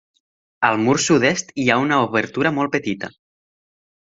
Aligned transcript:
Al 0.69 0.79
mur 0.87 0.95
sud-est, 1.03 1.53
hi 1.65 1.67
ha 1.69 1.77
una 1.83 2.01
obertura 2.07 2.53
molt 2.57 2.75
petita. 2.79 3.13